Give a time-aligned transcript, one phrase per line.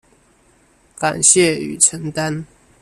[0.97, 2.45] 感謝與承擔